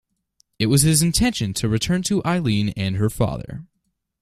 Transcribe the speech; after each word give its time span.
It 0.57 0.65
was 0.65 0.81
his 0.81 1.03
intention 1.03 1.53
to 1.53 1.69
return 1.69 2.01
to 2.05 2.25
Eileen 2.25 2.69
and 2.69 2.95
her 2.95 3.07
father. 3.07 3.67